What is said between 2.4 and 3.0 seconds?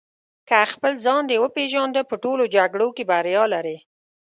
جګړو